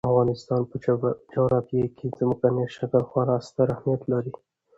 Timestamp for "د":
0.03-0.05